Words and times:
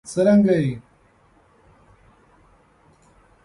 څرنګه 0.09 0.55
یې؟ 0.63 0.73